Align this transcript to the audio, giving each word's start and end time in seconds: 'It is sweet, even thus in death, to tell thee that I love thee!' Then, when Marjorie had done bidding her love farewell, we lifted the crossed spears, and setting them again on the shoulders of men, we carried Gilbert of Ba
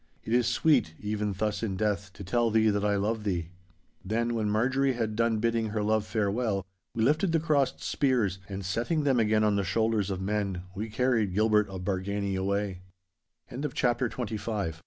'It 0.23 0.33
is 0.33 0.47
sweet, 0.47 0.95
even 0.99 1.31
thus 1.33 1.61
in 1.61 1.77
death, 1.77 2.11
to 2.13 2.23
tell 2.23 2.49
thee 2.49 2.71
that 2.71 2.83
I 2.83 2.95
love 2.95 3.23
thee!' 3.23 3.49
Then, 4.03 4.33
when 4.33 4.49
Marjorie 4.49 4.93
had 4.93 5.15
done 5.15 5.37
bidding 5.37 5.67
her 5.67 5.83
love 5.83 6.07
farewell, 6.07 6.65
we 6.95 7.03
lifted 7.03 7.33
the 7.33 7.39
crossed 7.39 7.83
spears, 7.83 8.39
and 8.49 8.65
setting 8.65 9.03
them 9.03 9.19
again 9.19 9.43
on 9.43 9.57
the 9.57 9.63
shoulders 9.63 10.09
of 10.09 10.19
men, 10.19 10.63
we 10.73 10.89
carried 10.89 11.35
Gilbert 11.35 11.69
of 11.69 11.85
Ba 11.85 11.99